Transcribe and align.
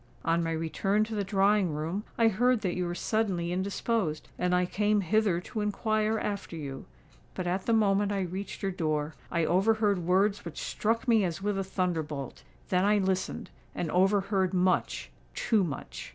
On 0.25 0.41
my 0.43 0.51
return 0.51 1.03
to 1.03 1.13
the 1.13 1.23
drawing 1.23 1.73
room, 1.75 2.03
I 2.17 2.27
heard 2.27 2.61
that 2.61 2.73
you 2.73 2.87
were 2.87 2.95
suddenly 2.95 3.51
indisposed; 3.51 4.29
and 4.39 4.55
I 4.55 4.65
came 4.65 5.01
hither 5.01 5.39
to 5.41 5.61
inquire 5.61 6.17
after 6.17 6.55
you. 6.55 6.85
But 7.35 7.45
at 7.45 7.67
the 7.67 7.73
moment 7.73 8.11
I 8.11 8.21
reached 8.21 8.63
your 8.63 8.71
door, 8.71 9.13
I 9.29 9.45
overheard 9.45 9.99
words 9.99 10.43
which 10.43 10.57
struck 10.57 11.07
me 11.07 11.23
as 11.23 11.43
with 11.43 11.59
a 11.59 11.63
thunderbolt. 11.63 12.41
Then 12.69 12.83
I 12.83 12.97
listened—and 12.97 13.91
overheard 13.91 14.55
much—too 14.55 15.63
much!" 15.63 16.09